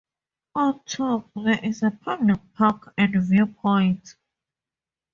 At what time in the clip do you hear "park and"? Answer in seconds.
2.55-3.13